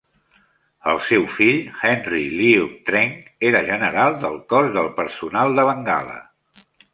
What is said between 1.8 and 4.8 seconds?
Henry Luke Trench era general del cos